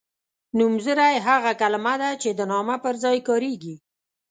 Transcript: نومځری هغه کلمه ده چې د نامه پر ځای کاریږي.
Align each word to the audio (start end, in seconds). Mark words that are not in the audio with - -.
نومځری 0.57 1.15
هغه 1.27 1.51
کلمه 1.61 1.95
ده 2.01 2.09
چې 2.21 2.29
د 2.33 2.41
نامه 2.51 2.75
پر 2.83 2.95
ځای 3.03 3.17
کاریږي. 3.27 3.75